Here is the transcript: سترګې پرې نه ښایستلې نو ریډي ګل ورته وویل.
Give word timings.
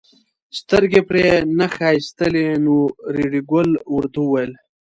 سترګې 0.59 1.01
پرې 1.09 1.27
نه 1.57 1.67
ښایستلې 1.75 2.47
نو 2.65 2.77
ریډي 3.15 3.41
ګل 3.51 3.69
ورته 3.95 4.19
وویل. 4.23 4.51